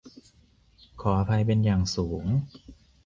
[1.01, 2.25] ขออภัยเป็นอย่างสูง